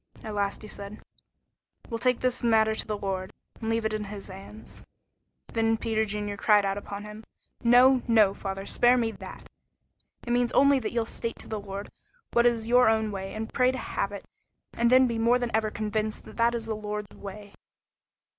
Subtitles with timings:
[0.23, 0.99] At last he said,
[1.87, 4.83] "We'll take this matter to the Lord, and leave it in his hands."
[5.53, 7.23] Then Peter Junior cried out upon him:
[7.63, 9.43] "No, no, father; spare me that.
[10.25, 11.91] It only means that you'll state to the Lord
[12.33, 14.25] what is your own way, and pray to have it,
[14.73, 17.53] and then be more than ever convinced that it is the Lord's way."